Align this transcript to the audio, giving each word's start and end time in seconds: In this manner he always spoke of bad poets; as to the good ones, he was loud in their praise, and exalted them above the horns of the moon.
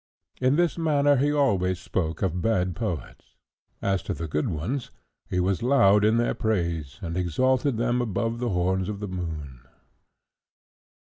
In 0.39 0.55
this 0.55 0.79
manner 0.79 1.15
he 1.17 1.31
always 1.31 1.77
spoke 1.79 2.23
of 2.23 2.41
bad 2.41 2.75
poets; 2.75 3.35
as 3.83 4.01
to 4.01 4.15
the 4.15 4.27
good 4.27 4.49
ones, 4.49 4.89
he 5.29 5.39
was 5.39 5.61
loud 5.61 6.03
in 6.03 6.17
their 6.17 6.33
praise, 6.33 6.97
and 7.03 7.15
exalted 7.15 7.77
them 7.77 8.01
above 8.01 8.39
the 8.39 8.49
horns 8.49 8.89
of 8.89 8.99
the 8.99 9.07
moon. 9.07 9.59